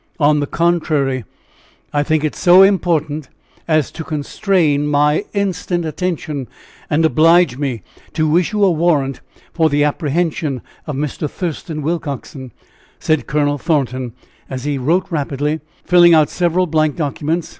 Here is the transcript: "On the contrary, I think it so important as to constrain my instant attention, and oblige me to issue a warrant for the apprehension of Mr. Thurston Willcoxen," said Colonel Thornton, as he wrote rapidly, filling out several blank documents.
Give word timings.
"On 0.19 0.39
the 0.39 0.47
contrary, 0.47 1.25
I 1.93 2.01
think 2.01 2.23
it 2.23 2.33
so 2.33 2.63
important 2.63 3.29
as 3.67 3.91
to 3.91 4.03
constrain 4.03 4.87
my 4.87 5.25
instant 5.33 5.85
attention, 5.85 6.47
and 6.89 7.05
oblige 7.05 7.59
me 7.59 7.83
to 8.13 8.35
issue 8.35 8.63
a 8.65 8.71
warrant 8.71 9.21
for 9.53 9.69
the 9.69 9.83
apprehension 9.83 10.63
of 10.87 10.95
Mr. 10.95 11.29
Thurston 11.29 11.83
Willcoxen," 11.83 12.49
said 12.99 13.27
Colonel 13.27 13.59
Thornton, 13.59 14.13
as 14.49 14.63
he 14.63 14.79
wrote 14.79 15.05
rapidly, 15.11 15.59
filling 15.85 16.15
out 16.15 16.31
several 16.31 16.65
blank 16.65 16.95
documents. 16.95 17.49